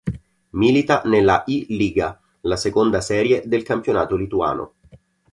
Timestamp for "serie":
3.01-3.43